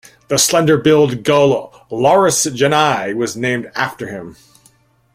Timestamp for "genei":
2.47-3.13